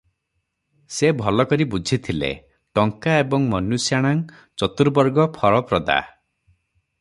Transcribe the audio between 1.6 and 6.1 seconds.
ବୁଝିଥିଲେ "ଟଙ୍କା ଏବଂ ମନୁଷ୍ୟାଣାଂ ଚତୁବର୍ଗଫଳପ୍ରଦା।